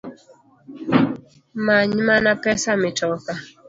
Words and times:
Manymana 1.65 2.35
pesa 2.43 2.77
mitoka 2.77 3.33